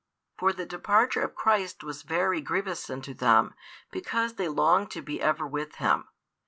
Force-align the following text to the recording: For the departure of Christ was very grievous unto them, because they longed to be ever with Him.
For 0.39 0.51
the 0.51 0.65
departure 0.65 1.21
of 1.21 1.35
Christ 1.35 1.83
was 1.83 2.01
very 2.01 2.41
grievous 2.41 2.89
unto 2.89 3.13
them, 3.13 3.53
because 3.91 4.33
they 4.33 4.47
longed 4.47 4.89
to 4.93 5.01
be 5.03 5.21
ever 5.21 5.45
with 5.45 5.75
Him. 5.75 6.07